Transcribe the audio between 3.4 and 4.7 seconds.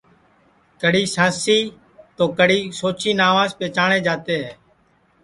پیچاٹؔے جاتے ہے